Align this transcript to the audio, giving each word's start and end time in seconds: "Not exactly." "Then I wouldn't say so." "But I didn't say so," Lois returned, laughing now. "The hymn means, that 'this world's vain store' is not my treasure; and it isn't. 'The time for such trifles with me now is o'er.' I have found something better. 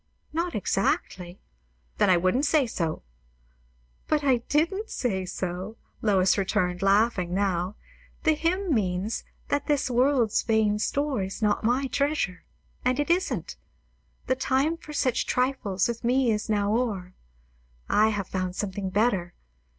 "Not 0.33 0.55
exactly." 0.55 1.39
"Then 1.99 2.09
I 2.09 2.17
wouldn't 2.17 2.45
say 2.47 2.65
so." 2.65 3.03
"But 4.07 4.23
I 4.23 4.37
didn't 4.49 4.89
say 4.89 5.27
so," 5.27 5.77
Lois 6.01 6.39
returned, 6.39 6.81
laughing 6.81 7.35
now. 7.35 7.75
"The 8.23 8.33
hymn 8.33 8.73
means, 8.73 9.23
that 9.49 9.67
'this 9.67 9.91
world's 9.91 10.41
vain 10.41 10.79
store' 10.79 11.21
is 11.21 11.43
not 11.43 11.63
my 11.63 11.85
treasure; 11.85 12.43
and 12.83 12.99
it 12.99 13.11
isn't. 13.11 13.57
'The 14.25 14.35
time 14.37 14.75
for 14.75 14.91
such 14.91 15.27
trifles 15.27 15.87
with 15.87 16.03
me 16.03 16.29
now 16.29 16.33
is 16.33 16.49
o'er.' 16.49 17.13
I 17.87 18.07
have 18.09 18.27
found 18.27 18.55
something 18.55 18.89
better. 18.89 19.35